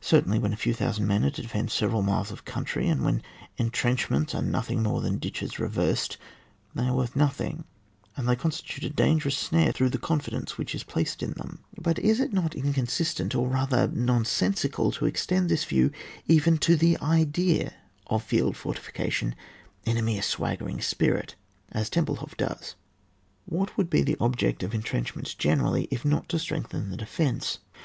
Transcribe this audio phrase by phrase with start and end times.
[0.00, 3.22] Certainly, when a few thousand men are to defend several miles of country, and when
[3.56, 6.18] entrenchments are nothing more than ditches reversed,
[6.74, 7.62] they are worth nothing,
[8.16, 11.60] and they constitute a dangerous snare through the confidence which is placed in them.
[11.80, 15.92] But is it not inconsis tent, or rather nonsensical, to extend this view
[16.26, 17.72] even to the idea
[18.08, 19.34] of field fortification^
[19.84, 21.36] in a mere swaggering spirit
[21.70, 22.74] (as Temple hof does)?
[23.46, 27.60] What would be the object of entrenchments generally, if not to strengthen the defence?